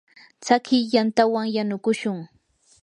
tsakiy 0.43 0.83
yantawan 0.93 1.47
yanukushun. 1.55 2.17